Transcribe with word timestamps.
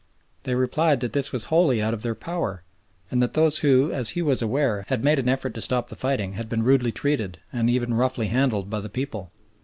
They 0.45 0.55
replied 0.55 0.99
that 1.01 1.13
this 1.13 1.31
was 1.31 1.43
wholly 1.53 1.79
out 1.79 1.93
of 1.93 2.01
their 2.01 2.15
power, 2.15 2.63
and 3.11 3.21
that 3.21 3.35
those 3.35 3.59
who, 3.59 3.91
as 3.91 4.09
he 4.09 4.23
was 4.23 4.41
aware, 4.41 4.83
had 4.87 5.03
made 5.03 5.19
an 5.19 5.29
effort 5.29 5.53
to 5.53 5.61
stop 5.61 5.89
the 5.89 5.95
fighting 5.95 6.33
had 6.33 6.49
been 6.49 6.63
rudely 6.63 6.91
treated, 6.91 7.37
and 7.53 7.69
even 7.69 7.93
roughly 7.93 8.29
handled, 8.29 8.67
by 8.67 8.79
the 8.79 8.89
people. 8.89 9.31